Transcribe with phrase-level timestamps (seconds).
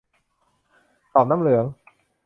[1.13, 1.65] ต่อมน้ำเหลือง